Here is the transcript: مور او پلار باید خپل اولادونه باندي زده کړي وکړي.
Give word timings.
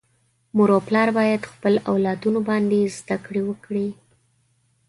مور 0.55 0.69
او 0.75 0.79
پلار 0.87 1.09
باید 1.17 1.49
خپل 1.51 1.73
اولادونه 1.91 2.39
باندي 2.47 2.81
زده 2.97 3.17
کړي 3.25 3.41
وکړي. 3.45 3.87